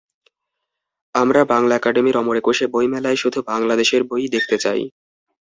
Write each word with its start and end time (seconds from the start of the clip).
আমরা 1.15 1.41
বাংলা 1.45 1.73
একাডেমির 1.75 2.19
অমর 2.21 2.35
একুশে 2.37 2.65
বইমেলায় 2.67 3.17
শুধু 3.17 3.39
বাংলাদেশের 3.51 4.01
বই-ই 4.03 4.33
দেখতে 4.35 4.55
চাই। 4.57 4.81